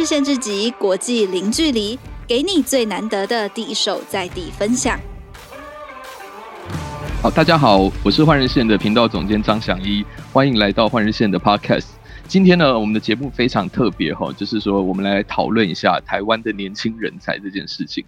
[0.00, 4.98] 日线之集，国际零距离，给你最难得的第一手在地分享。
[7.20, 10.02] 好，大家好，我是换日线的频道总监张翔一，
[10.32, 11.88] 欢迎来到换日线的 Podcast。
[12.26, 18.02] 今天呢，我们的节目非常特别哈，就是说我们来讨论一下台湾的年轻人才这件事情。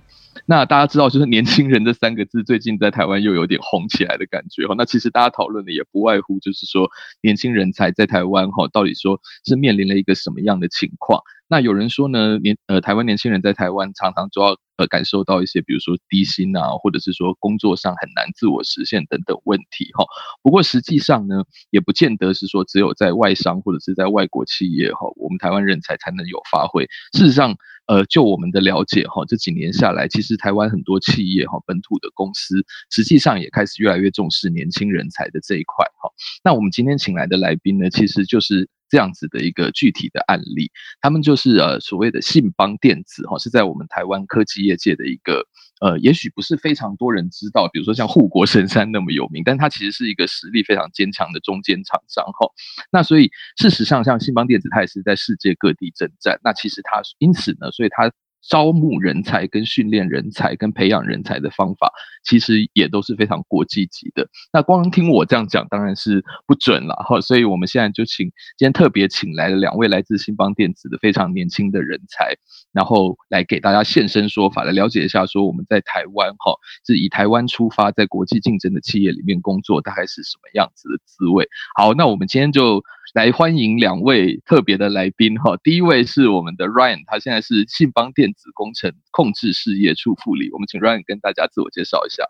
[0.46, 4.74] 那大家知道，就是“年轻人”这三个字，最近在台湾又有点红起来的感觉哈。
[4.76, 6.88] 那其实大家讨论的也不外乎就是说，
[7.22, 11.21] 年轻人才在台湾哈，到底说是面临了一个什么样的情况？
[11.48, 20.07] 那有人说呢，年呃台湾年轻人在台湾常常都要呃感受到一些，比如说低薪啊，或者是说工作上很难自我实现等等问题哈。
[20.43, 26.86] 不过实际上呢，也不见得是说只有在外商或者是在外国企业哈，我们台湾人才才能有发挥。
[27.12, 27.54] 事实上，
[27.86, 36.11] 呃，就我们的了解哈，这几年下来，其实台湾很多企业哈，本土的公司实际上也开始越来越重视年轻人才的这一块哈。
[36.45, 38.69] 那我们今天请来的来宾呢，其实就是。
[38.92, 45.46] 这样子的一个具体的案例，他们就是呃所谓的信邦电子哈，是在我们台湾科技业界的一个
[45.80, 52.46] 呃，也许不是非常多人知道，比如说像护国神山那么有名，但它其实是一个实力非常坚强的中间厂商哈。
[52.90, 56.38] 那所以事实上，像信邦电子，它也是在世界各地征战。
[56.44, 58.12] 那其实它因此呢，所以它。
[58.48, 61.92] 招募人才、跟训练人才、跟培养人才的方法，
[62.24, 64.28] 其实也都是非常国际级的。
[64.52, 67.20] 那光听我这样讲，当然是不准了哈。
[67.20, 68.26] 所以我们现在就请
[68.56, 72.34] 今天特别请来了两位来自新邦电子的非常年轻的人才，
[72.72, 76.54] 然后来给大家现身说法，来了解一下说我们在台湾哈，
[76.86, 81.48] 是以台湾出发，在国际竞争的企业里面工作，大概是什么样子的滋味。
[81.77, 82.82] 好，那我们今天就。
[83.14, 92.25] 来欢迎两位特别的来宾哈，第一位是我们的 Ryan，他现在是信邦电子工程控制事业处副理，我们请 Ryan 跟大家自我介绍一下。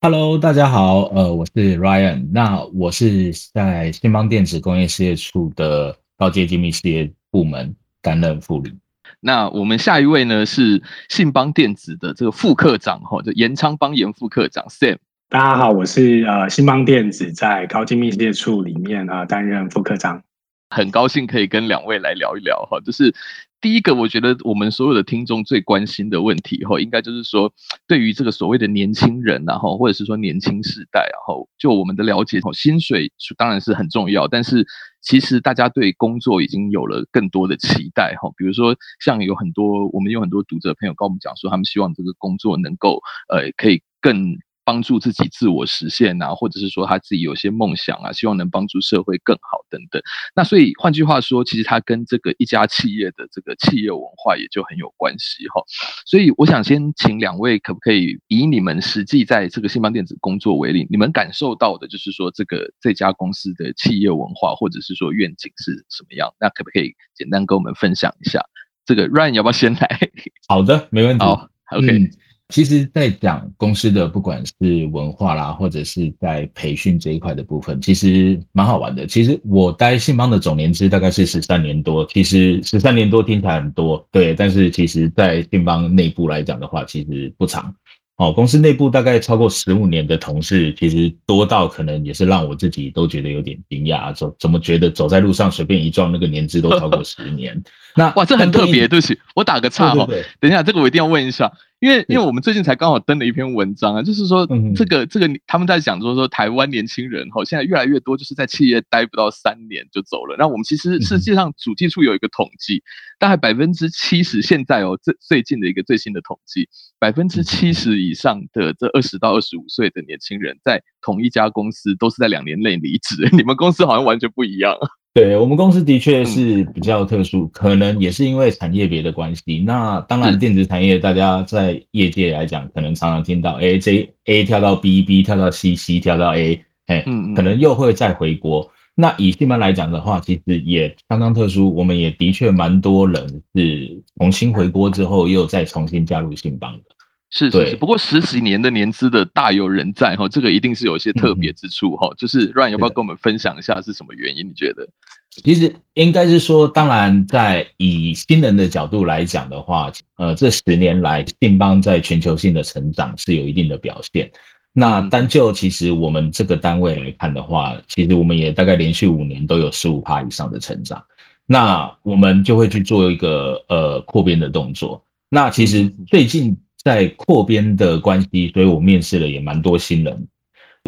[0.00, 8.72] Hello，大家好，呃，我是 Ryan，那我是在信邦电子工业事业处的高阶精密事业部门担任副理。
[9.20, 14.98] 那我们下一位呢是信邦电子的这个副科长哈，就严昌邦严副科长 Sam。
[15.30, 20.22] 大家好，我是呃新邦电子在高精密事业处里面啊担任副科长，
[20.70, 22.80] 很高兴可以跟两位来聊一聊哈。
[22.80, 23.14] 就是
[23.60, 27.52] 第一个，我觉得我们所有的听众最关心的问题哈，应该就是说
[27.86, 34.66] 对于这个所谓的年轻人然后或者是说年轻世代然后就我们的了解，薪水当然是很重要，但是
[35.02, 38.30] 其实大家对工作已经有了更多的期待哈。
[38.34, 38.74] 比如说
[39.04, 44.38] 像有很多我们有很多读者朋友跟我们讲说，他们希望这个工作能够呃可以更。
[44.68, 50.02] 帮助自己自我实现啊，或者是说他自己有些梦想啊，希望能帮助社会更好等等。
[50.36, 55.62] 那所以换句话说，其实他跟这个一家企业的这个企业文化也就很有关系哈。
[56.04, 66.28] 所以我想先请两位，可不可以以你们实际在这个信邦电子工作为例，你们感受到的就是说这个这家公司的企业文化或者是说愿景是什么样？
[66.38, 68.44] 那可不可以简单跟我们分享一下？
[68.84, 70.10] 这个 Ryan 要不要先来？
[70.46, 71.24] 好的，没问题。
[71.24, 71.90] 好，OK。
[71.90, 72.10] 嗯
[72.48, 79.06] 其实，在讲公司的不管是文化啦，或者是在培训这一块的部分，其实蛮好玩的。
[79.06, 87.74] 其实我待信邦的总年资大概是十三年多，其实十三年多听起来很多，对，但是其实在信邦内部来讲的话，其实不长。
[88.16, 97.62] 哦，公司内部大概超过十五年的同事，其实多到可能也是让我自己都觉得有点惊讶，走怎么觉得走在路上随便一撞，那个年资都超过十年。
[97.94, 100.08] 那哇，这很特别，对不起，我打个岔哈，
[100.40, 101.52] 等一下，这个我一定要问一下。
[101.80, 104.44] 因为，因为我们最近才刚好登了一篇文章啊，就是说，
[104.74, 110.34] 这个这个他们在讲说说台湾年轻人哈，现在越来越多就是在企业待不到三年就走了。
[110.36, 112.82] 那我们其实实际上主计处有一个统计，
[113.20, 116.68] 大概百分之七十现在哦，最最近的一个最新的统计，
[116.98, 123.28] 百分之七十以上的这二十到二十五岁的年轻人，在同一家公司都是在两年内离职。
[123.36, 124.76] 你们公司好像完全不一样。
[125.14, 129.64] 对，我们公司的确是比较特殊，可能也是因为产业别的关系。
[129.66, 137.04] 那当然，电子产业大家在业界来讲，可能常常听到，哎，这 A 跳到 B，B 跳到 C，C 跳到 A，哎，
[137.34, 138.70] 可能又会再回国。
[138.94, 146.82] 那以信邦来讲的话，其实也相当特殊，我们也的确蛮多人是重新回国之后，又再重新加入信邦的。
[147.30, 152.10] 是是是，不过十几年的年资的大有人在哈，这个一定是有一些特别之处哈。
[152.16, 154.48] 就是 Ryan 要不要跟我们分享一下是什么原因？
[154.48, 154.88] 你觉得？
[155.30, 164.30] 其实应该是说，当然在以新人的角度来讲的话，呃，这十年来信邦在全球性的成长是有一定的表现。
[164.72, 171.04] 那单就其实我们这个单位来看的话，其实我们也大概连续五年都有十五趴以上的成长。
[171.44, 175.04] 那我们就会去做一个呃扩编的动作。
[175.28, 176.56] 那其实最近。
[176.88, 180.26] 在扩编的关系，所以我面试了也蛮多新人。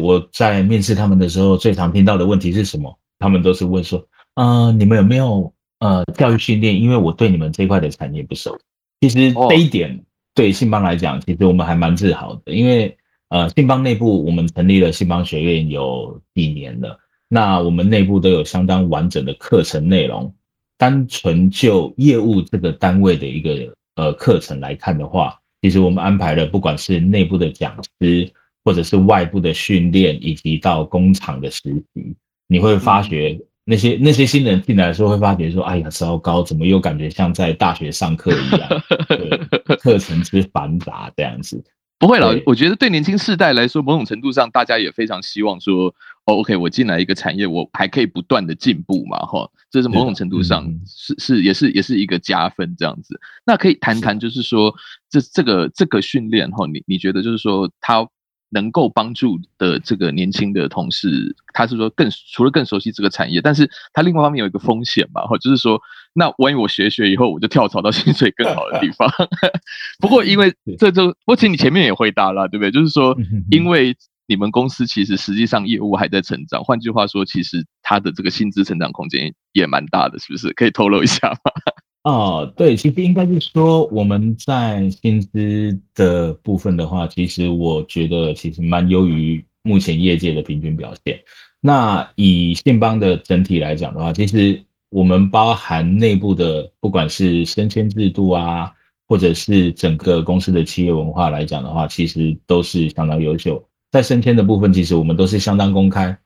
[0.01, 2.97] 我在面试他们的时候，最常听到的问题是什么？
[3.19, 4.03] 他们都是问说
[4.33, 8.57] ：“啊、呃，你们有没有呃教育训练，因为我对你们这块的产业不熟。
[8.99, 10.03] 其实这一点
[10.33, 12.97] 对信邦来讲，其实我们还蛮自豪的，因为
[13.29, 20.33] 呃信邦内部我们成立了信邦学院有几年了，那我们内部都有相当完整的课程内容。
[20.79, 28.29] 单纯就业务这个单位的一个呃课程来看的话，其实我们安排了不管是内部的讲师，
[28.63, 31.61] 或者是外部的训练，以及到工厂的实
[31.93, 32.15] 习，
[32.47, 38.83] 你会发觉那些那些新人进来的时候会发觉说，哎呀，糟糕，怎么又感觉像在大学上课一样，
[39.79, 41.63] 课程之繁杂这样子。
[41.99, 45.93] 不会了，我觉得对年轻世代来说，某种程度上，大家也非常希望说，
[46.31, 53.19] 哦，OK，我进来一个产业，我还可以不断的进步嘛，哈，这是某种程度上是是也是也是一个加分这样子。
[53.45, 54.73] 那可以谈谈，就是说
[55.09, 58.07] 这这个这个训练哈，你你觉得就是说他
[58.49, 65.81] 能够帮助的这个年轻的同事，他是说更除了更熟悉这个产业，但是他另外一方面有一个风险嘛，哈，就是说。
[66.13, 69.09] 那万一我学学以后，我就跳槽到薪水更好的地方。
[69.97, 72.69] 不过，因为这就，我其实你前面也回答了，对不对？
[72.69, 73.15] 就是说，
[73.49, 73.95] 因为
[74.31, 80.53] 你们公司其实实际上业务还在成长，换句话说，其实它的这个薪资成长空间也蛮大的，是不是？
[80.53, 81.51] 可以透露一下吗？
[82.09, 91.19] 哦，对，其实应该是说我们在薪资的部分的话，其实我觉得其实蛮优于目前业界的平均表现。
[91.59, 94.63] 那以信邦的整体来讲的话，其实。
[94.93, 98.69] 我们包含内部的，不管是升迁制度啊，
[99.07, 103.65] 或者是整个公司的企业文化来讲的话，其实都是相当优秀。
[103.91, 106.17] 在升迁的部分，其实我们都是相当公开，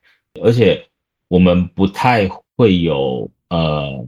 [0.41, 0.85] 而且
[1.27, 4.07] 我们不太会有呃，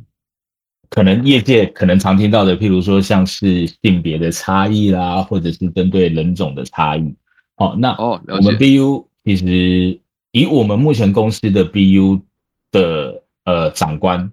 [0.90, 7.16] 可能业界可能常听到的，譬如说像是性别的差异啦，或者是针对人种的差异。
[7.56, 10.00] 好，那哦，我们 BU 其实
[10.32, 12.22] 以我们目前公司的 BU
[12.72, 14.32] 的呃长官。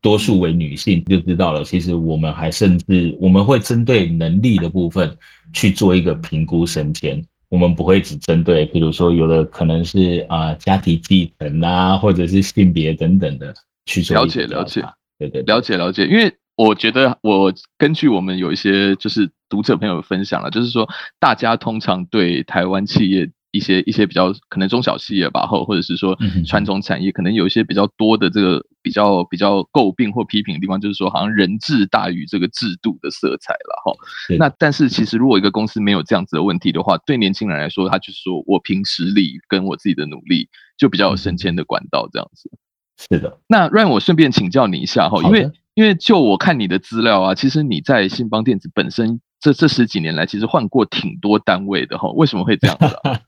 [0.00, 1.64] 多数为女性，就知道了。
[1.64, 5.16] 其实我们还甚至我们会针对能力的部分
[5.54, 7.24] 去做一个评估升迁，
[7.54, 13.54] 我们不会只针对，比如说有的可能是啊、呃、家庭继承啊，或者是性别等等的
[13.86, 14.84] 去做了解了解，
[15.20, 16.04] 对对，对，了解了解。
[16.04, 20.88] 因为我觉得我根据我们有一些就是读者朋友分享了，就是说
[21.20, 23.30] 大家通常对台湾企业。
[23.54, 33.92] 一些一些比较可能中小企业吧，或或者是说传统产业，可能有一些比较多的这个比较比较诟病或批评的地方，就是说好像人治大于这个制度的色彩了哈。
[34.38, 42.50] 那但是其实如果一个公司没有这样子的问题的话，对年轻人来说，他就是说我凭实力跟我自己的努力，就比较有升迁的管道这样子。
[42.98, 43.38] 是的。
[43.46, 49.20] 那让我顺便请教你一下哈，因为因为就我看你的资料啊，其实你在信邦电子本身。
[49.44, 53.20] 这这十几年来，其实换过挺多单位的哈，为什么会这样子啊？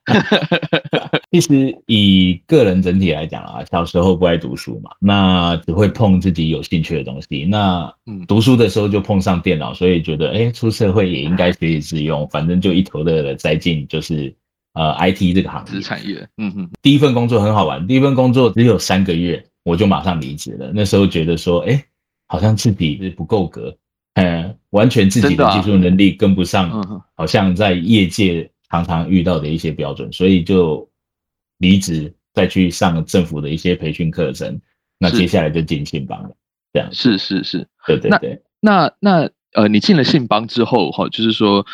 [1.30, 7.44] 其实以个人整体来讲啊，小时候不爱读书嘛，那只会碰自己有兴趣的东西。
[7.44, 7.92] 那
[8.26, 14.34] 读书的时候就碰上电脑，所以觉得哎，出社会也应该学以致用，反正就一头热的栽进就是
[14.72, 16.26] 呃 IT 这个行业产业。
[16.38, 20.72] 嗯嗯，第一份工作很好玩，第一份工作只有三个月，我就马上离职了。
[20.74, 21.84] 那时候觉得说，哎，
[22.26, 23.76] 好像自己是不够格。
[24.16, 26.70] 嗯，完全自己的技术能力跟不上，
[27.14, 30.86] 好像在业界常常遇到的一些标准，所以就
[31.58, 34.60] 离职，再去上政府的一些培训课程。
[34.98, 36.30] 那接下来就进信邦了，
[36.72, 38.42] 这样是是是，对对对。
[38.60, 41.64] 那那，那呃，你进了信邦之后哈，就是说。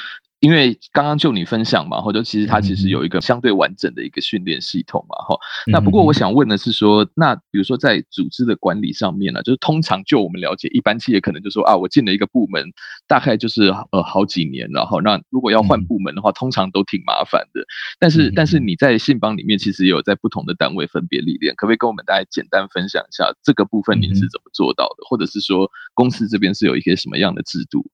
[0.43, 5.39] 因为刚刚就你分享嘛，或者其实它其实有一个相对完整的一个训练系统嘛，哈。
[5.69, 12.61] 那不过我想问的是说，那比如说在组织的管理上面呢，就是通常就我们了解，一般企业可能就说啊，我进了一个部门，
[13.07, 17.65] 大概就是呃好几年，然后那如果要换部门的话，通常都挺麻烦的。
[18.01, 27.89] 但是但是你在信邦里面其实也有在不同的单位分别历练，可不可以跟我们大家简单分享一下这个部分你是怎么做到的，或者是说公司这边是有一些什么样的制度？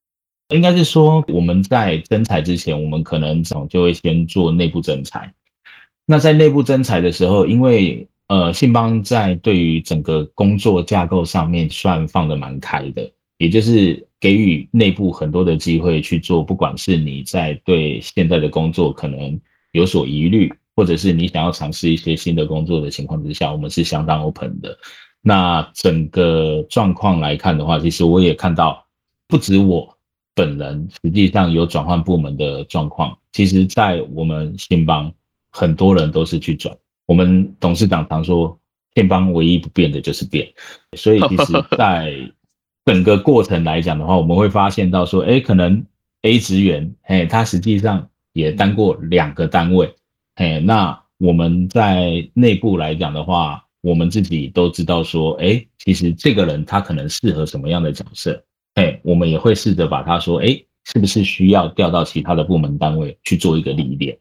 [0.55, 5.33] 应该是说，我们在征才之前，我们可能早就会先做内部征才。
[6.07, 19.39] 那在内部征才的时候，因为呃，信邦在对于整个工作架构上面算放得蛮开的，也就是给予内部很多的机会去做，不管是你在对现在的工作可能
[19.73, 24.79] 有所疑虑，或者是你想要尝试一些新的工作的情况之下，我们是相当 open 的。
[25.21, 28.87] 那整个状况来看的话，其实我也看到，
[29.27, 29.98] 不止我。
[30.39, 35.13] 本人实际上有转换部门的状况，其实，在我们信邦，
[35.51, 36.73] 很多人都是去转。
[37.07, 38.57] 我们董事长常说，
[38.95, 40.49] 信邦唯一不变的就是变。
[40.97, 42.15] 所以，其实，在
[42.85, 45.85] 整个过程来讲的话，我们会发现到说，哎，可能
[46.23, 49.93] A 职员，哎，他实际上也当过两个单位，
[50.37, 58.41] 哎，那我们在内部来讲的话，我们自己都知道说，哎，其实这个人他可能适合什么样的角色，
[58.79, 64.17] 哎，我们也会试着把他说，哎，是不是需要调到其他的部门单位去做一个历练。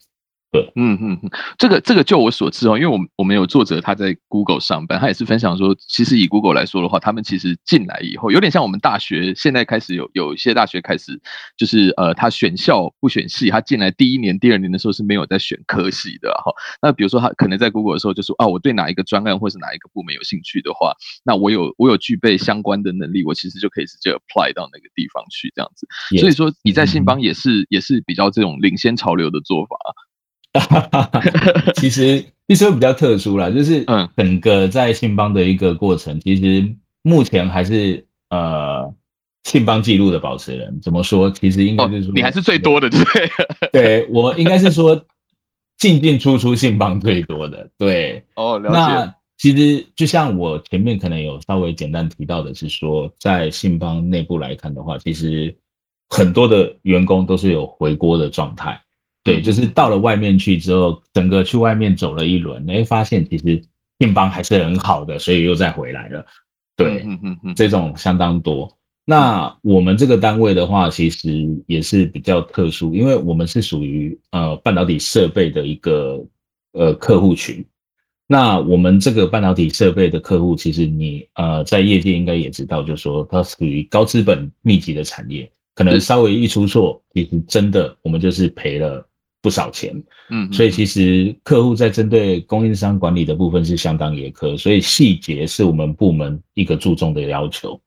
[0.49, 11.19] 对，嗯嗯嗯，这个这个就我所知哦，因为我们我们有作者他在 Google 上班，他也是分享说，其实以 Google 来说的话，他们其实进来以后，有点像我们大学现在开始有有一些大学开始，
[11.57, 16.53] 就是呃，他选校不选系，他进来第一年、第二年的时候是没有在选科系的哈。
[16.81, 20.93] 那比如说他可能在 Google 的时候就说啊，我对哪一个专案或是哪一个部门有兴趣的话，
[21.25, 25.85] 那我有我有具备相关的能力，我其实就可以直接 apply 到那个地方去这样子。
[26.19, 29.75] 所以说你在信邦也是、嗯、也是比较这种领先潮流的做法。
[31.75, 36.67] 其实其实会比较特殊啦，就是嗯，整个在信邦的一个过程，其实
[37.01, 38.93] 目前还是呃
[39.43, 40.79] 信邦记录的保持人。
[40.81, 41.29] 怎么说？
[41.31, 43.01] 其实应该是说、哦、你还是最多的，对
[43.71, 45.05] 对，我应该是说
[45.77, 47.69] 进进出出信邦最多的。
[47.77, 48.75] 对哦，了解。
[48.75, 55.55] 那其实就像我前面可能有稍微简单提到的，是说在信邦内部来看的话，其实
[56.09, 58.81] 很多的员工都是有回锅的状态。
[59.27, 63.61] 对，就是到了外面去之后，整个去外面走了一轮，哎，发现其实
[63.99, 66.25] 信邦还是很好的，所以又再回来了。
[66.77, 68.77] 对，嗯嗯嗯，这种相当多。
[69.03, 76.23] 那我们这个单位的话，其实也是比较特殊，因为我们是属于呃半导体设备的一个
[76.73, 77.65] 呃客户群。
[78.27, 89.06] 那我们这个半导体设备的客户，其实你呃在业界应该也知道，就是说它属于高资本密集的产业，可能稍微一出错，其实真的我们就是赔了。
[89.41, 89.93] 不少钱，
[90.29, 97.79] 嗯，所以其实客户在针对供应商管理的部分是相当严苛，所以细节是我们部门一个注重的要求，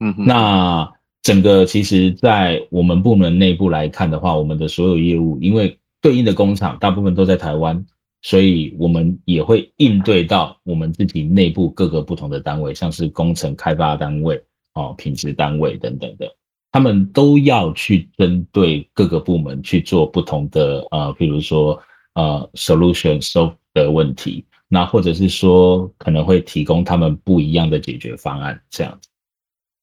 [0.00, 0.90] 嗯，那
[1.22, 7.84] 整个其实，在我们部门内部来看的话，我们的所有业务，因为对应的工厂大部分都在台湾，
[8.22, 14.42] 所以我们也会应对到我们自己内部各个不同的单位，像是工程开发单位、
[14.74, 16.26] 哦，品质单位等等的。
[16.72, 21.80] 他们都要去针对各个部门去做不同的呃，比如说
[22.14, 29.10] 呃，solution solve 的问题，那或者是说可能会提供他们不一样的解决方案，这样子。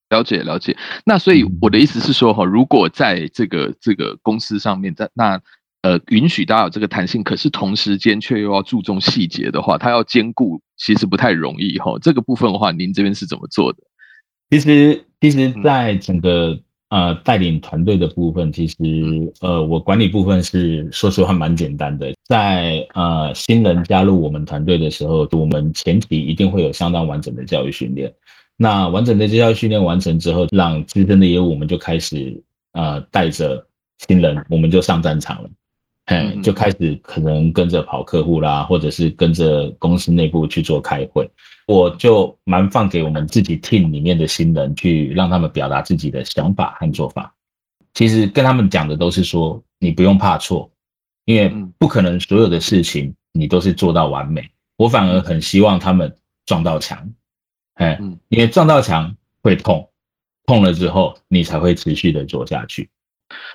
[0.09, 0.75] 了解了解。
[1.05, 5.39] 那所以我的意思是说哈，如果在这个这个公司上面，在那
[5.83, 11.99] 呃允许大家有这个弹性，可是同时间却又要注重细节的话，它要兼顾，其实不太容易哈。
[12.01, 13.77] 这个部分的话，您这边是怎么做的？
[14.49, 18.75] 其实其实，在整个呃，带领团队的部分，其实
[19.41, 22.11] 呃，我管理部分是说实话蛮简单的。
[22.25, 28.11] 在呃新人加入我们团队的时候，我们前提一定会有相当完整的教育训练。
[28.57, 32.43] 那完整的教育训练完成之后，让资深的业务我们就开始
[32.73, 33.63] 呃带着
[34.07, 35.49] 新人，我们就上战场了。
[36.09, 41.29] 嗯，就开始可能跟着跑客户啦，或者是跟着公司内部去做开会。
[41.67, 47.31] 我就蛮放给我们自己 team 里面的新人去让他们表达自己的想法和做法。
[47.93, 50.71] 其实跟他们讲的都是说，你不用怕错，
[51.25, 54.43] 因为不可能所有的事情你都是做到完美。
[54.77, 56.11] 我反而很希望他们
[56.47, 57.07] 撞到墙，
[57.75, 57.99] 哎，
[58.29, 59.87] 因为撞到墙会痛，
[60.47, 62.89] 痛了之后你才会持续的做下去。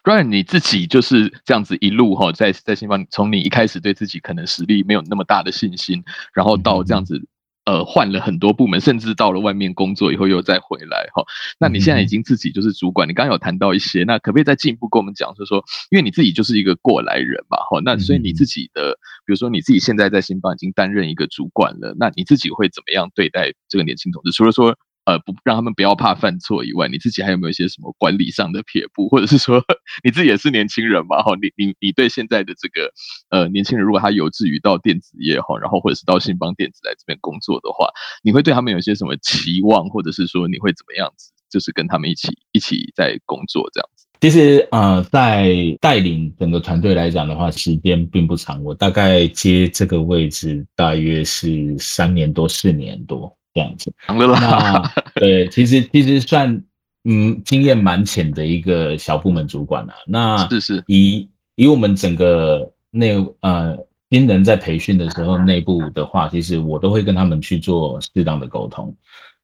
[0.02, 6.02] Ryan，你自己就是这样子一路哈，在在信邦，从你一开始对自己可能实力没有那么大的信心，
[6.32, 7.26] 然后到这样子。
[7.66, 11.24] 呃，换了很多部门，甚至到了外面工作以后又再回来哈。
[11.58, 18.92] 那你现在已经自己就是主管，你刚刚有谈到一些，那可不可以再进一步跟我们讲，就是说，因为你自己就是一个过来人嘛，哈，那所以你自己的，
[19.24, 24.30] 比如说你自己现在在新邦已经担任一个主管了，那你自己会怎么样对待这个年轻同志？
[24.32, 24.76] 除了说。
[25.04, 29.62] 呃，不让他们不要怕犯错以外，你自己还有没有一些什么管理上的撇步，或者是说
[30.02, 31.22] 你自己也是年轻人嘛？
[31.22, 32.90] 哈，你你你对现在的这个
[33.30, 37.88] 呃年轻人，如果他有志于到电子业哈，然后或者是到信邦电子来这边工作的话，
[38.22, 44.06] 你会对他们有些什么期望，或者是说你会怎么样子，就是跟他们一起一起在工作这样子？
[44.20, 53.36] 其实呃，在带领整个团队来讲的话，时间并不长，我大概接这个位置大约是三年多四年多。
[53.54, 56.64] 这样子，那 对，其实其实算
[57.04, 59.94] 嗯经验蛮浅的一个小部门主管了。
[60.08, 63.78] 那是是以以我们整个内呃
[64.10, 68.92] 新人在培训的时候，内部的话，其实我都会跟他们去做适当的沟通。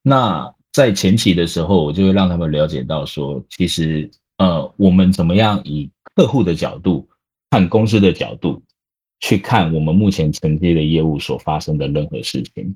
[0.03, 7.09] 那在前期的时候，我就会让他们了解到说，其实呃我们怎么样以客户的角度
[7.51, 8.61] 看公司的角度
[9.21, 12.75] 去看我们目前承接的业务所发生的任何事情。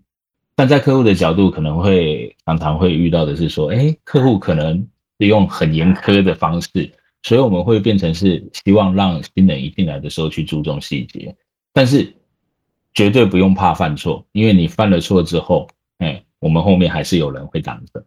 [0.57, 4.87] 但在客户的角度，可能会常常会遇到的是说，哎，客户可能
[5.19, 6.93] 是用很严苛的方式，
[7.23, 11.35] 所以我们会变成是希望让新人一进来的时候去注重细节。
[11.73, 12.15] 但是
[12.95, 15.69] 绝对不用怕犯错，因为你犯了错之后，
[15.99, 18.05] 哎，我们后面还是有人会挡着，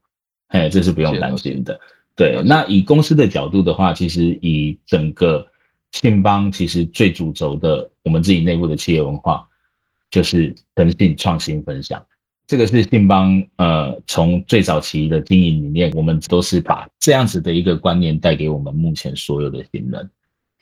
[0.48, 1.78] 哎，这是不用担心的。
[2.16, 5.46] 对，那以公司的角度的话，其实以整个
[5.92, 9.46] 信邦其实最主轴的，我们自己内部的企业文化
[10.10, 12.02] 就是诚信、创新、分享。
[12.48, 20.10] 这个是信邦呃，从最早期的经营理念，我们都是把这样子的一个观念带给我们目前所有的新人。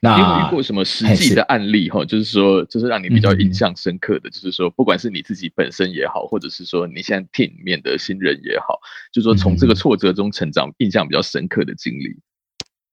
[0.01, 2.03] 那你有遇过什么实际的案例哈？
[2.03, 8.79] 就是说，就是让你比较印象深刻的，就是说，不管是你自己本身也好，或者是说你现在 team 里面的新人也好，
[9.13, 12.17] 就是说从这个挫折中成长，印象比较深刻的经历，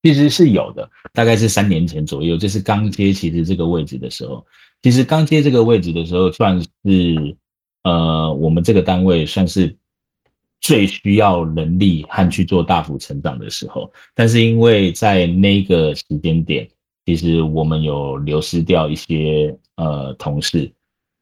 [0.03, 0.89] 其实是有的。
[1.13, 4.47] 大概是三年前左右，就是刚接其实这个位置的时候，
[4.81, 6.69] 其实刚接这个位置的时候，算是
[7.85, 9.77] 呃，我们这个单位算是
[10.61, 16.69] 最需要人力和去做大幅成长的时候，但是因为在那个时间点。
[17.05, 20.71] 其实我们有流失掉一些呃同事，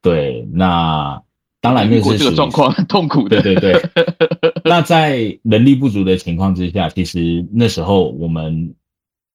[0.02, 1.18] 对，那
[1.62, 3.90] 当然那是这个状况很痛苦的，对对对。
[4.62, 8.74] 那在人力不足的情况之下，其实那时候我们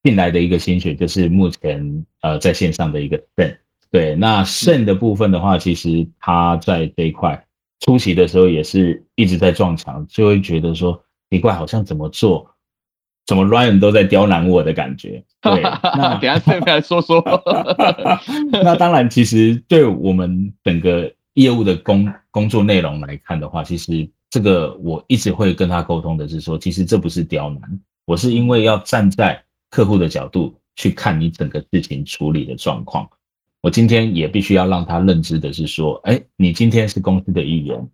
[0.04, 3.58] 进来的一个新血就是目前呃在线上的一个 Sam，
[3.96, 7.46] 对，那 Sam 的部分的话，其实他在这一块
[7.80, 12.46] 初期的时候也是一直在撞墙，就会觉得说奇怪，好像怎么做。
[13.26, 15.24] 怎么 Ryan 都在刁难我的感觉？
[15.40, 17.24] 对，那 等下再来说说。
[18.52, 27.62] 那当然，其实对我们整个业务的工工作内容来看的话，其实这个我一直会跟他沟通的是说，其实这不是刁难，
[28.06, 33.10] 我是因为要站在客户的角度去看你整个事情处理的状况。
[33.66, 37.90] 我今天也必须要让他认知的是说，哎，你今天是公司的一员，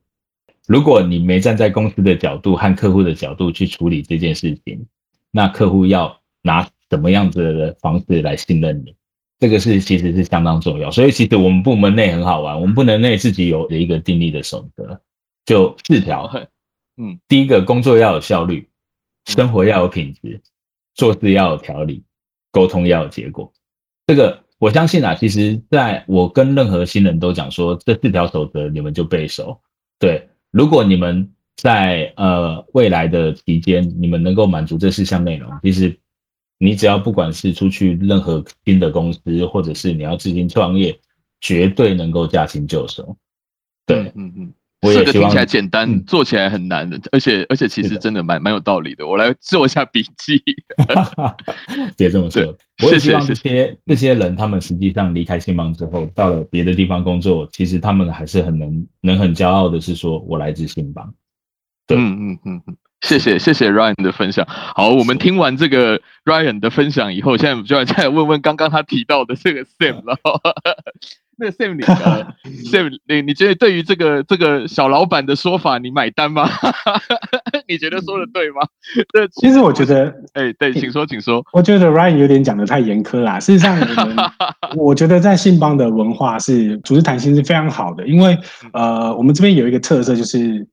[0.67, 4.85] 如果你没站在公司的角度和客户的角度去处理这件事情。
[5.31, 8.93] 那客户要拿什么样子的方式来信任你？
[9.39, 10.91] 这个是其实是相当重要。
[10.91, 14.99] 所以其实我们部门内很好玩，我们部门内自己有一个定力的守则，
[15.45, 16.29] 就四条。
[16.97, 18.67] 嗯，第一个工作要有效率，
[19.25, 20.41] 生活要有品质，
[20.95, 22.03] 做事要有条理，
[22.51, 23.53] 沟通要有结果。
[24.05, 29.59] 这个我相信啊，其实在我跟任何新人都讲说，这四条守则你们就背熟。
[29.99, 31.27] 对，如果你们。
[31.57, 35.95] 在呃未来的期间，你们能够满足这四项内容，其实
[36.57, 40.97] 你只要不管是出去任何新的公司，或者是你要自行创业，
[41.39, 43.15] 绝对能够驾轻就熟。
[43.85, 44.53] 对，嗯嗯。
[44.81, 49.05] 我也希望听起来简单，嗯、做起来很难的，而且而且其实真的蛮蛮有道理的。
[49.05, 50.41] 我来做一下笔记。
[51.95, 61.13] 别这么说，我也希望这些这些人，他们实际上离开信邦之后，到了别的地方工作，其实他们还是很能能很骄傲的是说，我来自信邦。
[61.93, 64.47] 嗯嗯嗯嗯，谢谢谢谢 Ryan 的分享。
[64.47, 70.17] 好，我们听完这个 Ryan 的分享以后，现在我们就要再问问刚刚他提到的这个 Sam 了。
[71.37, 71.81] 那个 Sam，你
[72.69, 76.47] Sam，你你觉得对于这个这个小老板的说法，你买单吗？
[77.67, 78.61] 你觉得说的对吗？
[79.13, 81.43] 这其实我觉得，哎、欸，对，请说，请说。
[81.53, 83.39] 我觉得 Ryan 有点讲的太严苛啦。
[83.39, 84.17] 事实上，我们
[84.77, 88.37] 我觉得在信邦的文化是组织弹性是非常好的，因为
[88.73, 90.67] 呃，我们这边有一个特色就是。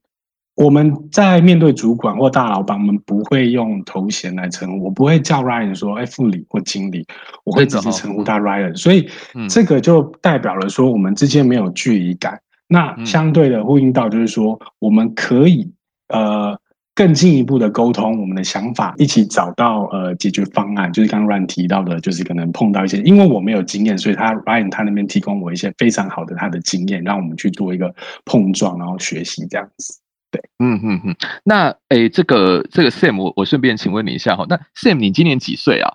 [0.61, 7.07] 我们在面对主管或大老板，我们不会用头衔来称呼，我不会叫 Ryan 说，哎，副理或经理，
[7.45, 9.07] 我会直接称呼他 Ryan，所以
[9.47, 12.41] 这个就代表了说我们之间没有距离感。
[12.67, 15.71] 那相对的呼应到就是说，我们可以
[16.09, 16.59] 呃
[16.93, 20.91] 更进一步的沟通我们的想法，一起找到呃解决方案。
[20.91, 27.95] 就是刚刚 Ryan 提到的，就是可能碰到一些，因为我没有经验，所以他 Ryan 他那边提供我一些非常好的他的经验，让我们去做一个
[28.25, 29.98] 碰撞，然后学习这样子。
[30.31, 35.93] 对，嗯嗯嗯，那诶，这个这个 Sam，我我顺便请问你一下哈，那 Sam 你今年几岁啊？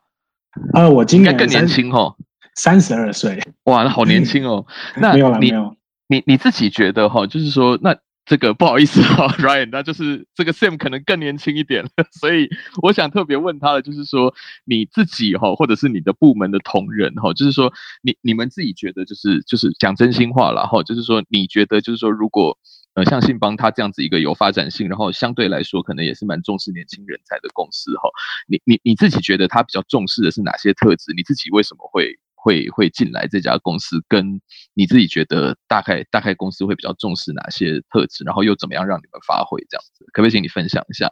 [0.72, 2.16] 呃，我今年更年轻哦，
[2.56, 3.38] 三十二岁。
[3.64, 4.66] 哇，那好年轻哦。
[4.96, 5.76] 那 没有了，没有。
[6.08, 11.84] 你你自己觉得哈，就是说，那这个不好意思哈，Ryan，那就是这个 Sam 可能更年轻一点，
[12.20, 12.48] 所以
[12.82, 22.58] 我想特别问他的，就是说你自己哈，或者是你的部门的同仁哈，就是说你你们自己觉得，就是就是讲真心话了哈，就是说你觉得，就是说如果。
[22.94, 28.08] 呃，像信邦它这样子一个有发展性，然后相对来说可能也是蛮重视年轻人才的公司哈。
[28.46, 31.12] 你你你自己觉得他比较重视的是哪些特质？
[31.16, 34.00] 你自己为什么会会会进来这家公司？
[34.08, 34.40] 跟
[34.74, 38.22] 你自己觉得大概大概公司会比较重视哪些特质？
[38.24, 40.04] 然后又怎么样让你们发挥这样子？
[40.12, 41.10] 可不可以请你分享一下？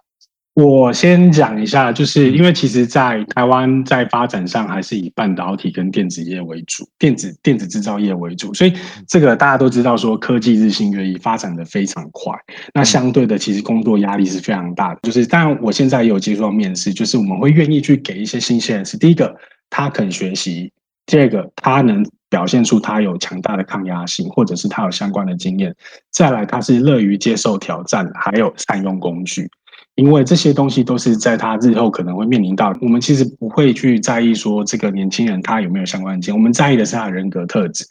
[0.54, 8.74] 我先讲一下，就是因为其实，在台湾在发展上还是以半导体跟电子业为主，电子电子制造业为主，所以
[9.08, 12.34] 这个大家都知道，说科技日新月异，发展的非常快。
[12.74, 15.00] 那相对的，其实工作压力是非常大的。
[15.04, 19.34] 就是当然，我现在也有接触到面试，就是我们会愿意去给一些新鲜人，是第一个
[19.70, 20.70] 他肯学习，
[21.06, 25.74] 第二个他能表现出他有强大的抗压性，或者是他有相关的经验。
[26.10, 29.48] 再来，他是乐于接受挑战，还有善用工具。
[29.94, 32.72] 因为这些东西都是在他日后可能会面临到。
[32.80, 37.84] 我们其实不会去在意说这个年轻人他有没有相关的经验，我们在意的是他的人格特质。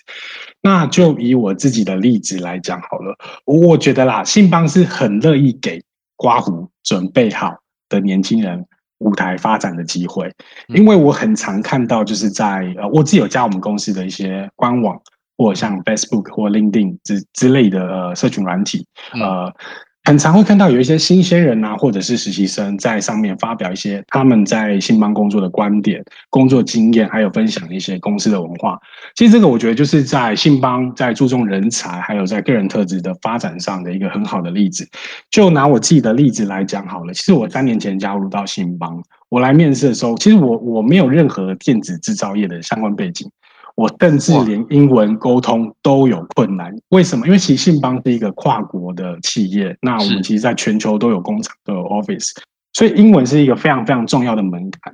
[0.62, 5.80] 那就以我自己的例子来讲好了，我觉得啦，信邦是很乐意给
[6.16, 7.56] 刮胡准备好
[7.88, 8.66] 的年轻人
[8.98, 10.32] 舞台发展的机会，
[10.70, 15.00] 因为我很常看到就是在呃，我自己有加我们公司的一些官网，
[15.38, 19.54] 或像 Facebook 或 LinkedIn 之之类的呃社群软体，呃。
[20.04, 28.80] 很常会看到有一些新鲜人啊，或者是实习生在上面发表一些他们在信邦工作的观点、工作经验，还有分享一些公司的文化。
[29.16, 34.88] 其实这个我觉得就是在信邦在注重人才，还有在个人特质的发展上的一个很好的例子。
[35.30, 43.30] 就拿我自己的例子来讲好了，其实我三年前加入到信邦，我来面试的时候，其实我我没有任何电子制造业的相关背景。
[43.82, 47.26] 我甚至连英文沟通都有困难，为什么？
[47.26, 52.30] 因为其实信邦是一个跨国的企业，那我们其实在全球都有工厂，都有 office，
[52.74, 54.94] 所以英文是一个非常非常重要的门槛。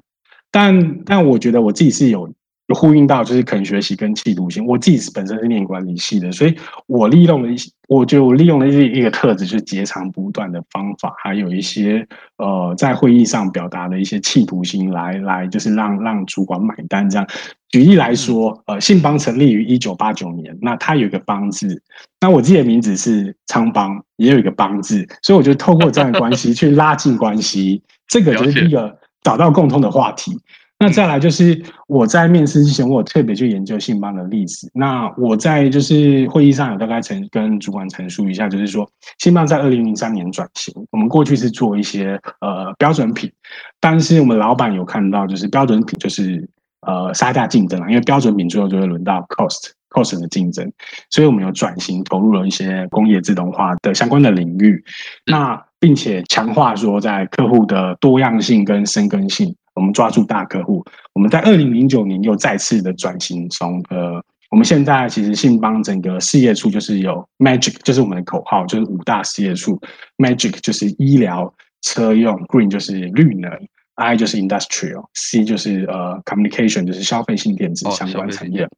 [0.50, 2.32] 但但我觉得我自己是有。
[2.68, 4.66] 有呼应到就是肯学习跟企图心。
[4.66, 17.28] 我自己本身是念管理系的，所以我利用了一些，我就利用了一一个特质，就是截长补短的方法，还有一些呃在会议上表达的一些企图心来，来来就是让让主管买单这样。
[17.70, 21.82] 举例来说，呃，信邦成立于一九八九年，那它有一个邦字，
[22.20, 30.40] 那我自己的名字是昌邦，也有一个邦字，所以我就透过这样的关系去拉近关系，这个就是第一个找到共通的话题。
[30.80, 34.70] 那再来就是我在面试之前，我有特别去研究信邦的例子。
[34.76, 38.88] 那我在就是会议上有大概陈跟主管陈述一下，就是说
[39.18, 43.32] 信邦在二零零三年转型，我们过去是做一些呃标准品，
[43.80, 46.48] 但是我们老板有看到就是标准品就是
[46.82, 50.72] 呃杀价竞争了，因为标准品最后就会轮到 cost cost 的竞争，
[51.10, 54.84] 所以我们有转型投入了一些工业自动化的相关的领域，
[55.26, 59.56] 那并且强化说在客户的多样性跟深耕性。
[59.78, 69.80] 我们抓住大客户，我们在二零零九年又再次的转型从，呃，我们现在其实信邦整个事业处就是有 Magic，就是我们的口号，就是五大事业处
[70.18, 73.52] ，Magic 就是医疗、车用，Green 就是绿能
[73.96, 78.64] ，I 就是 Industrial，C 就是呃 Communication，就是消费性电子相关产业。
[78.64, 78.70] 哦、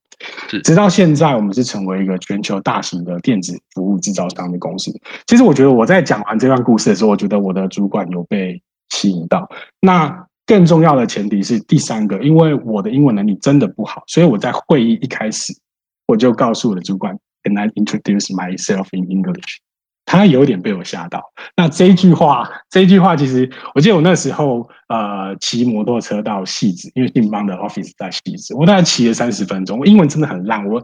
[0.65, 4.91] 直到现在，我们是成为一个全球大型的电子服务制造商的公司。
[5.27, 9.49] 其实我觉得我在讲完这段故事的时候，我觉得我的主管有被吸引到。
[9.79, 15.53] 那更重要的前提是第三个，因为我的英文能力真的不好，所以我在会议一开始
[16.07, 19.57] 我就告诉我的主管，Can I introduce myself in English？
[20.05, 21.21] 他有点被我吓到。
[21.55, 30.83] 那这句话，这句话其实我记得我那时候呃骑摩托车到汐止，因为信邦的 office 在汐止，我大概骑了三十分钟，我英文真的很烂，我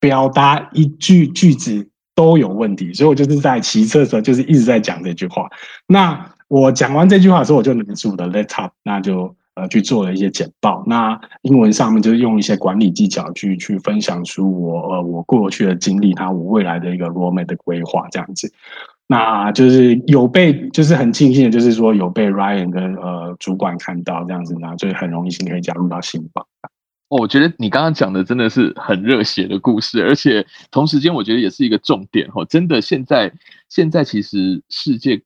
[0.00, 5.50] 表达一句句子都有问题，所以我就是在骑车的时候就是一直在讲这句话。
[5.86, 10.84] 那我讲完这句话的时候，我就拿出我的 laptop，那就呃去做了一些简报。
[10.86, 18.52] 那英文上面就是用一些管理技巧去去分享出我呃我过去的经历，他我未来的一个 roadmap 的规划这样子。
[19.06, 26.46] 那就是有被，就是很庆幸的，就是说有被 Ryan 跟呃主管看到这样子，那就很荣幸可以加入到信邦。
[27.08, 32.44] 哦，我觉得你刚刚讲的真的是很热血的故事，而且同时间我觉得也是一个重点哦。
[32.44, 33.32] 真的，现在
[33.70, 35.22] 现在其实世界。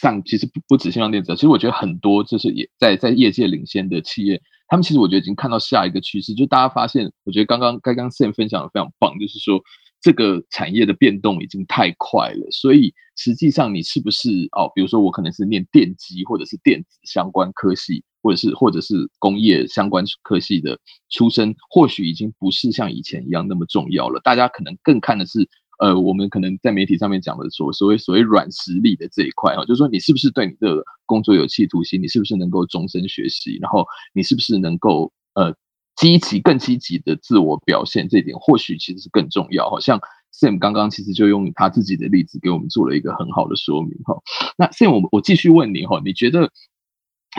[0.00, 9.60] 上其实不不止信邦电子，其实我觉得很多就是也在在业界领先的企业，他们其实我觉得已经看到下一个趋势，就大家发现，我觉得刚刚刚刚 Sam 分享的非常棒，就是说
[10.00, 20.78] 这个产业的变动已经太快了，所以实际上你是不是哦，比如说我可能是念电机或者是电子相关科系，或者是或者是工业相关科系的
[21.10, 25.48] 出身，或许已经不是像以前一样那么重要了，大家可能更看的是。
[25.78, 35.54] 呃，我们可能在媒体上面讲的所所谓所谓软实力的这一块哦，就是说你是不是对你的工作有企图心，你是不是能够终身学习，然后你是不是能够呃
[35.96, 39.68] 积极更积极的自我表现，这一点或许其实是更重要。
[39.68, 40.00] 好像
[40.32, 44.16] Sam 刚刚其实就用他自己的例子给我们做了一个很好的说明哈。
[44.56, 46.50] 那 Sam，我我继续问你哈，你觉得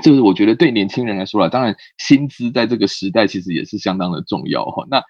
[0.03, 4.85] 就是我觉得对年轻人来说啦，当然薪资在这个时代其实也是相当的重要哈。
[4.89, 5.01] 那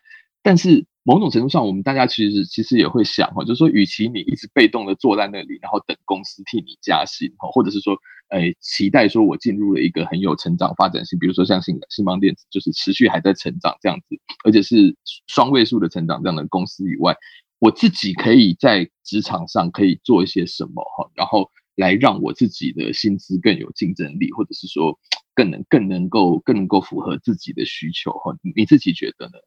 [0.45, 7.97] 但是某种程度上，我们大家其实其实也会想哈，就是说，与其你一直被动的坐在那里，然后等公司替你加薪哈，或者是说，
[8.29, 17.15] 哎，期待说我进入了一个很有成长发展性，比如说像信信邦电子，就是持续还在成长这样子，而且是双位数的成长这样的公司以外，
[17.57, 24.99] 我自己可以在职场上可以做一些什么哈，然后来让我自己的薪资更有竞争力，或者是说
[25.33, 29.39] 更能更能够更能够符合自己的需求哈，你自己觉得呢？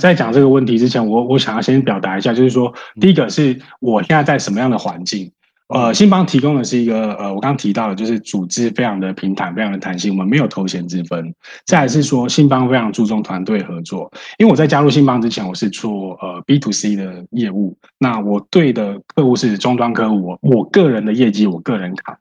[0.00, 5.32] 在讲这个问题之前，我我想要先表达一下，就是说，第一个是我现在在什么样的环境。
[5.68, 11.34] 呃，信邦提供的是一个呃，我刚刚提到的，就是组织非常的平坦，非常的弹性，我们没有头衔之分。
[11.64, 22.14] 再来是说，信邦非常注重团队合作，因为我在加入信邦之前，我是做呃 B to C 的业务，那我对的客户是终端客户，我我个人的业绩我个人扛。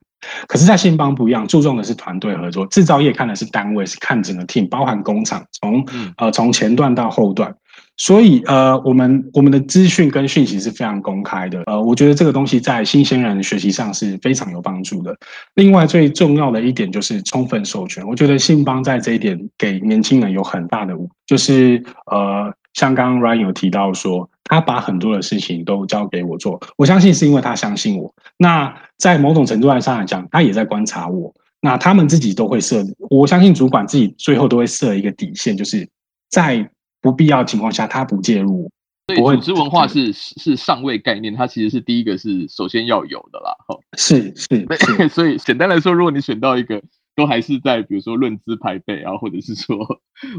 [0.48, 5.86] 可是，在信邦不一样，注重的是团队合作，制造业看的是单位，是看整个 team，包含工厂，从
[6.18, 7.54] 呃从前段到后段。
[7.98, 15.16] 所以，呃，我们我们的资讯跟讯息是非常公开的，呃，我觉得这个东西在新鲜人学习上是非常有帮助的。
[15.54, 20.94] 另外，最重要的一点就是充分授权，我觉得信邦在这一点给年轻人有很大的，
[21.26, 21.82] 就是
[22.12, 28.14] 呃，像刚刚 Ryan 有提到说，他把很多的事情都交给我做，我相信是因为他相信我。
[28.38, 31.34] 那在某种程度上来讲，他也在观察我。
[31.62, 35.88] 那他们自己都会设，我相信主管自己最后都会设一个底线，就是
[36.30, 36.70] 在。
[37.06, 38.68] 不必要情况下，他不介入。
[39.16, 43.56] 所以组织文化是是上位概念，它其实是第一个是首先要有的啦。
[43.96, 44.66] 是是，
[44.98, 46.82] 是 所以简单来说，如果你选到一个
[47.16, 49.78] 都还是在比如说论资排辈啊，或者是说，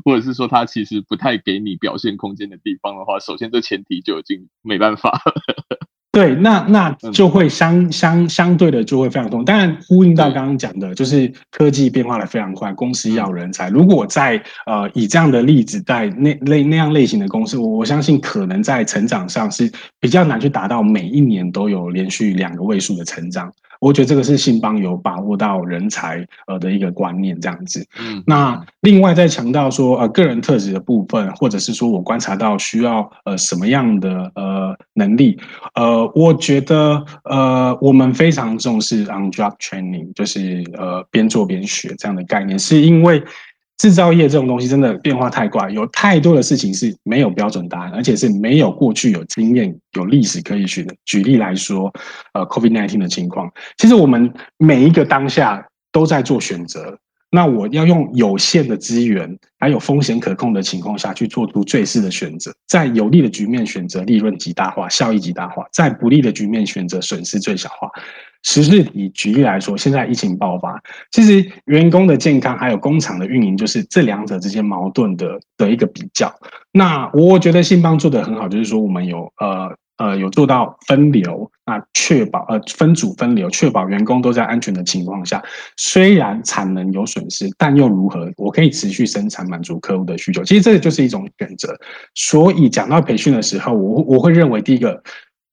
[0.04, 5.22] 或者是说他其实不太给你表现空间的地方的话，首先这前提就已经没办法。
[6.16, 9.44] 对，那那就会相相相对的就会非常痛。
[9.44, 13.68] 当然，呼应到刚刚讲的，就是科技变化的非常快，公司要人才。
[13.68, 23.52] 如果在呃以这样的例子，在那类那样类型的公司，我我相信可能在成长上是比较难去达到每一年都有连续两个位数的成长。
[23.80, 27.86] 我觉得这个是信邦有把握到人才呃的一个观念这样子。
[27.98, 35.38] 嗯，那另外再强调说呃个人特质的部分，或者是说我观察到需要呃什么样的呃能力，
[35.74, 43.22] 呃，我觉得呃我们非常重视 on job training，就是呃边做边学这样的概念，是因为。
[43.78, 50.94] 制造业这种东西真的变化太快，有太多的事情是没有标准答案，而且是没有过去有经验、有历史可以学的。
[51.04, 51.92] 举例来说，
[52.32, 56.98] 呃，COVID-19 的情况，其实我们每一个当下都在做选择。
[57.36, 67.90] 那我要用有限的资源，还有风险可控的情况下去做出最适的选择，在有利的局面选择利润极大化、效益极大化，在不利的局面选择损失最小化。
[68.42, 76.34] 实质以举例来说，现在疫情爆发，其实员工的健康还有工厂的运营，就是这两者之间矛盾的的一个比较。
[76.72, 85.42] 那我觉得信邦做得很好，就是说我们有呃呃有做到分流，那确保呃分组分流，确保员工都在安全的情况下，
[85.76, 88.30] 虽然产能有损失，但又如何？
[88.36, 90.42] 我可以持续生产，满足客户的需求。
[90.44, 91.78] 其实这就是一种选择。
[92.14, 95.02] 所以讲到培训的时候，我我会认为第一个。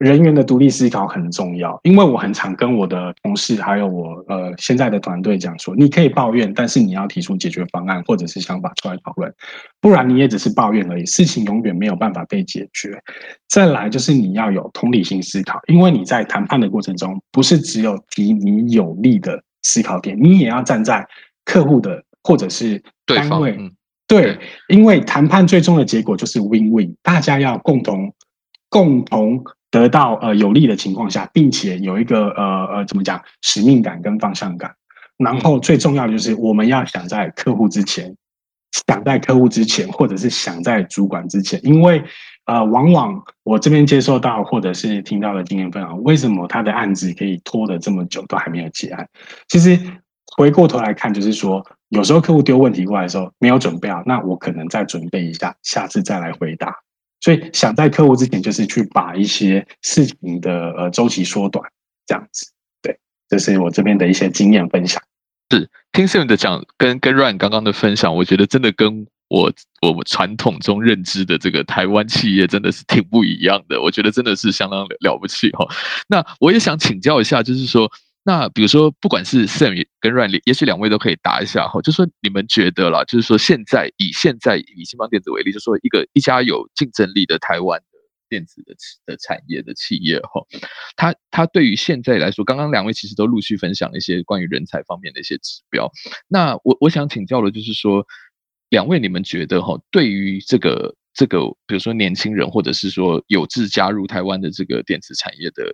[0.03, 9.33] 人员的独立思考很重要，因为我很常跟我的同事还有我呃现在的团队讲说，你可以抱怨，但是你要提出解决方案或者是想法出来讨论，
[9.79, 13.01] 不然你也只是抱怨而已，事情永远没有办法被解决。
[13.47, 21.07] 再来就是你要有同理心思考，因为你在谈判的过程中，不是只有提你有利的思考点，你也要站在
[21.45, 23.57] 客户的或者是单位，
[24.05, 28.13] 对，对，因为谈判最终的结果就是 win-win，大家要共同
[28.67, 29.41] 共同。
[29.73, 34.71] 得到呃有利的情况下，并且有一个呃呃怎么讲使命感跟方向感，
[35.17, 38.15] 然后最重要的就是我们要想在客户之前，
[38.87, 42.03] 想在客户之前，或者是想在主管之前，因为
[42.45, 49.09] 呃往往我这边接受到或者是听到的经验分享，为什么他的案子可以拖得这么久都还没有结案？
[49.47, 49.79] 其实
[50.37, 56.75] 回过头来看，就是说有时候客户丢问题过来的时候没有准备好，那我可能再准备一下，下次再来回答。
[57.23, 61.63] 所以想在客户之前，就是去把一些事情的呃周期缩短，
[62.05, 62.51] 这样子。
[62.81, 65.01] 对，这是我这边的一些经验分享。
[65.49, 69.49] 是听 Sam 的讲，跟跟 Ryan 刚刚的分享，我觉得真的跟我
[69.81, 73.81] 我们传统中认知的这个台湾企业真的是挺不一样的。
[73.81, 75.65] 我觉得真的是相当了不起哈。
[76.09, 77.89] 那我也想请教一下，就是说。
[78.25, 81.81] 那比如说，不管是 Sam 跟 Ryan，也许两位都可以答一下哈。
[81.81, 87.85] 就是说你们觉得啦，就是说现在以现在以新邦电子为例，就是说一个一家有竞争力的台湾的
[88.29, 88.73] 电子的
[89.05, 90.41] 的产业的企业哈，
[90.95, 95.91] 它它对于现在来说，刚刚两位其实都陆续分享了一些关于人才方面的一些指标。
[96.29, 98.07] 那我我想请教的就是说，
[98.69, 105.65] 两位你们觉得哈，对于这个这个，比如说年轻人，或者是说有志加入台湾的这个电子产业的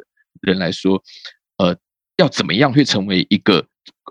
[0.41, 0.99] 人来说，
[1.57, 1.77] 呃。
[2.19, 3.65] 要怎么样去成为一个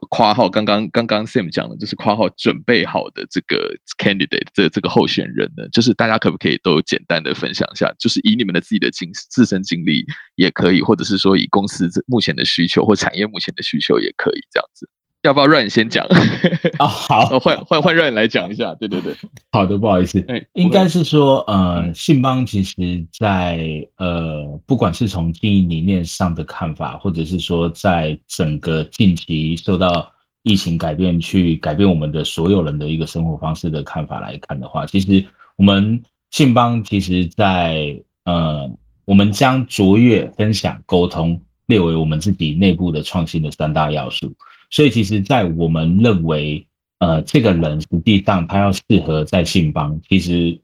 [0.09, 0.49] 括号？
[0.49, 5.68] 刚刚刚刚 Sam 讲的，就是括号准备好的这个 candidate 这这个候选人呢？
[5.71, 7.94] 就是大家可不可以都简单的分享一下？
[7.99, 14.88] 就是以你们的自己的经自身经历也可以，或者是说以公司目前的需求或产业目前的需求也可以这样子。
[15.23, 16.07] 要不要让你先讲？
[16.79, 18.75] 啊、哦，好，换换换让你来讲一下。
[18.77, 19.15] 对对对，
[19.51, 20.25] 好的，不好意思。
[20.29, 23.59] 哎，应该是说，呃，信邦其实在
[23.97, 30.09] 呃，不管是从经营理念上的看法，或者是说在整个近期受到
[30.45, 35.25] 疫情改变，去改变我们的所有人的一个生活方式的看法来看的话，其实
[35.57, 36.01] 我们
[36.31, 38.71] 信邦其实在呃，
[39.05, 44.33] 我们将卓越、分享、沟通列为我们自己内部的创新的三大要素。
[44.71, 46.67] 所以，其实，在我们认为，
[46.99, 50.61] 呃，这个人实际上他要适合在信邦，其实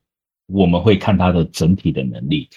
[0.46, 2.48] 我们会看他的整体的能力。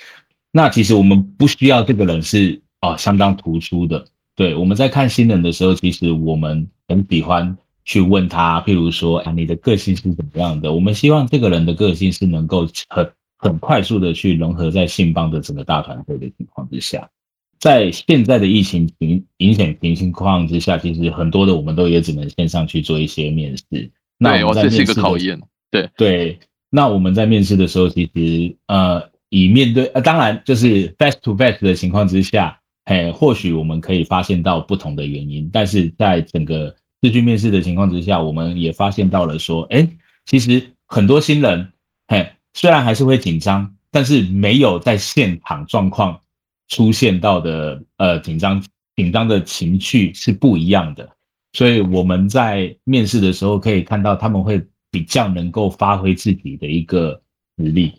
[0.52, 4.06] 那其实我们不需要这个人是啊、相当突出的。
[4.36, 10.72] 对，我们在看新人的时候，其实我们很喜欢去问他，譬如说，啊，你的个性是怎么样的？
[10.72, 17.10] 我们希望这个人的个性是能够很很快速的去融合在信邦的整个大团队的情况之下。
[17.60, 23.92] 在现在的疫情影影响情情况之下，其实很多的我们都也只能线上去做一些面试。
[24.18, 25.40] 那我这是一个考验。
[25.70, 26.40] 对对，
[26.70, 35.50] 那我们在面试的时候，其实呃，以面对呃，当然就是 face to face 的情况之下，嘿，或许我们可以发现到不同的原因。
[35.52, 39.88] 但是在整个视讯面试的情况之下，我们也发现到了说，哎，
[40.26, 41.74] 其实很多新人，
[42.08, 46.22] 嘿，虽然还是会紧张，但是没有在现场状况。
[46.70, 48.64] 出现到的呃紧张
[48.96, 51.08] 紧张的情绪是不一样的，
[51.54, 57.22] 所以我们在面试的时候可以看到他们会比较能够发挥自己的一个
[57.58, 57.94] 实力。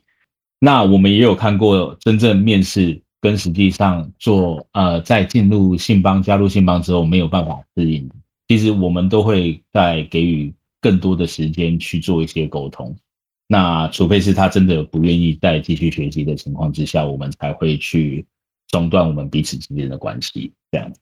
[0.58, 8.10] 那我们也有看过真正面试跟实际上做呃在进入信邦加入信邦之后没有办法适应，
[8.48, 12.94] 其实我们都会在给予更多的时间去做一些沟通。
[13.46, 18.26] 那除非是他真的不愿意再继续学习的情况之下，我们才会去。
[18.68, 20.92] 中断我们彼此之间的关系，这样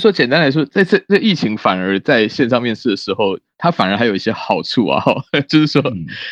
[0.00, 5.02] 说简单来说，在这这疫情反而在线上面试的时候，它反而还有一些好处啊，
[5.48, 5.82] 就是说，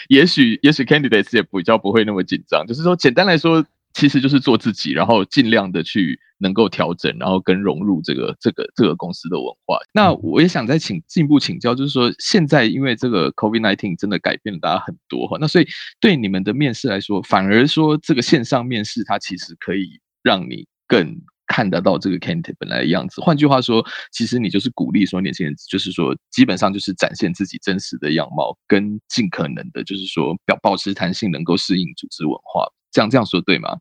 [0.08, 2.64] 也许也许 candidates 也比较不会那么紧张。
[2.66, 9.76] 就是说，简单来说，其实就是做自己，然后尽量的去能够调整，然后跟融入这个这个这个公司的文化。
[9.92, 15.66] 那我也想再请进一步请教，就是说，现在因为这个 COVID-19 真的改变了大家很多哈，那所以
[16.00, 20.00] 对你们的面试来说，反而说这个线上面试它其实可以。
[20.22, 23.20] 让你更看得到这个 candidate 本来的样子。
[23.22, 32.66] 换句话说，其实你就是鼓励说年轻人，就是说基本上就是展现自己真实的样貌，跟尽可能的，就是说表保持弹性，能够适应组织文化。
[32.92, 33.78] 这样这样说对吗？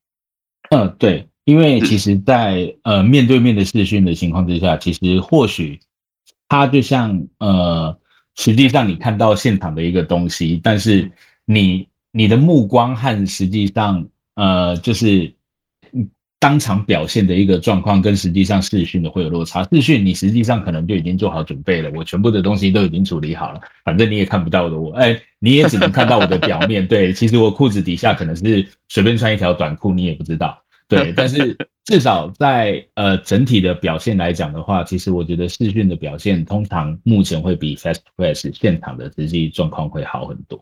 [0.70, 1.28] 嗯，对。
[1.44, 5.80] 因为其实在，在呃面对面的视讯的情况之下，其实或许
[6.48, 8.00] 他就像呃，
[8.36, 11.12] 实际上你看到现场的一个东西，但是
[11.46, 15.36] 你你的目光和实际上呃就是。
[16.40, 19.68] 当场表现的一个状况跟实际上试训的会有落差。
[19.72, 26.86] 试训你实际上可能就已经做好准备了，我全部的东西都已经处理好了，反正你也看不到的我，哎，你也只能看到我的表面。
[26.88, 30.62] 对，其实我裤子底下可能是随便穿一条短裤，你也不知道。
[30.88, 40.60] 对， 但是至少在呃整体的表现来讲的话，其实我觉得试训的表现通常目前会比 to face 现场的实际状况会好很多。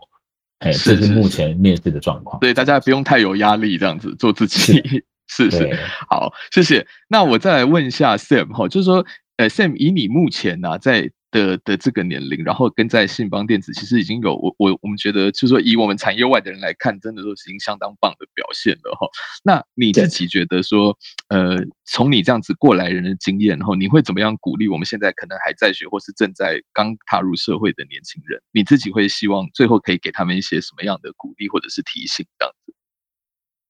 [0.60, 2.40] 哎，这是目前面试的状况。
[2.40, 4.82] 对，大家不用太有压力，这样子做自己。
[5.28, 5.78] 是是，
[6.10, 6.86] 好，谢谢。
[7.08, 9.06] 那我再来问一下 Sam 哈，就是说，
[9.38, 19.08] 呃，Sam 以你目前呢、啊、在的的这个年龄，然后跟在信邦电子，其实已经有我我我们觉得，就是说以我们产业外的人来看，真的都已经相当棒的表现了哈。
[19.44, 28.40] 那你自己觉得说，呃，从你这样子过来人的经验，然后你会怎么样鼓励我们现在可能还在学或是正在刚踏入社会的年轻人？
[28.54, 32.74] 你自己会希望最后可以给他们一些什么样的鼓励或者是提醒这样子？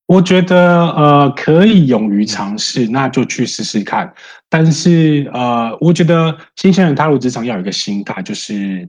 [0.07, 4.13] 我觉得呃可以勇于尝试，那就去试试看。
[4.49, 8.87] 但是呃，我觉得新鲜人踏入职场要有一个心态，就是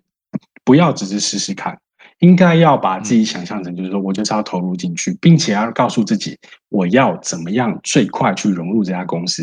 [0.62, 1.76] 不要只是试试看，
[2.18, 6.36] 应该要把自己想象成就是说我就是要投入进去，并且要告诉自己
[6.68, 9.42] 我要怎么样最快去融入这家公司。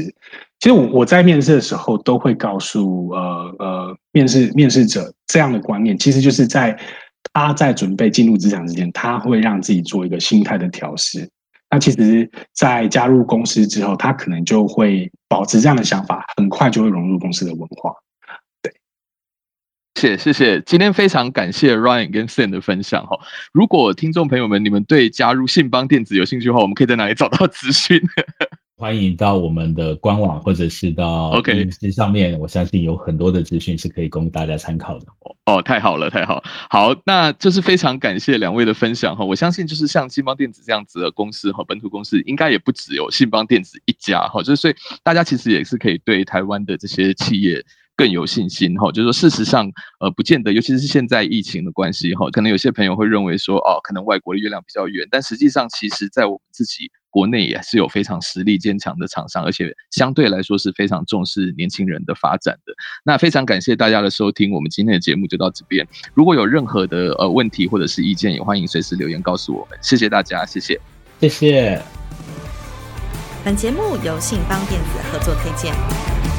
[0.60, 6.78] 其实我我在面试的时候都会告诉呃呃面试面试者这样的观念，其实就是在
[7.34, 11.28] 他在准备进入职场之前，他会让自己做一个心态的调试。
[11.74, 17.92] 那其实，在加入公司之后，他可能就会保持这样的想法，很快就会融入公司的文化。
[18.62, 18.72] 对，
[19.96, 23.18] 谢谢谢，今天非常感谢 Ryan 跟 Sen 的分享哈。
[23.52, 28.00] 如果听众朋友们你们对加入信邦电子有兴趣的话，我们可以在哪里找到资讯？
[28.76, 35.06] 欢迎到我们的官网，或者是到 OK 上面，我相信有很多的资讯是可以供大家参考的。
[35.46, 39.24] 哦，太好了，太好，好，那就是非常感谢两位的分享哈。
[39.24, 44.42] 我相信就是像信邦电子这样子的公司和本土公司，应该也不只有信邦电子一家哈。
[44.42, 47.64] 就是所以大家其实也是可以对台湾的这些企业
[47.96, 48.92] 更有信心哈。
[48.92, 49.70] 就是说，事实上，
[50.00, 62.74] 呃，不见得，尤其是现在疫情的关系哈，可能有些朋友会认为说，哦，可能外国的月亮比较圆，但实际上，其实在我们自己国内也是有非常实力坚强的厂商，而且相对来说是非常重视年轻人的发展的。
[63.04, 65.88] 那非常感谢大家的收听，我们今天的节目就到这边。
[66.16, 69.78] 如果有任何的呃问题或者是意见，也欢迎随时留言告诉我们。
[69.80, 70.82] 谢谢大家，谢谢，
[71.22, 71.80] 谢谢。
[73.46, 76.33] 本节目由信邦电子合作推荐。